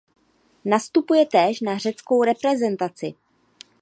[0.65, 3.13] Nastupuje též za řeckou reprezentaci.